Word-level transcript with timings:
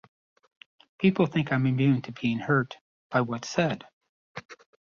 People 0.97 1.27
think 1.27 1.51
I'm 1.51 1.67
immune 1.67 2.01
to 2.01 2.11
being 2.11 2.39
hurt 2.39 2.77
by 3.11 3.21
what's 3.21 3.47
said. 3.51 3.85